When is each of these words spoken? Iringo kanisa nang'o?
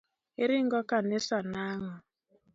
Iringo 0.43 0.79
kanisa 0.89 1.37
nang'o? 1.51 1.93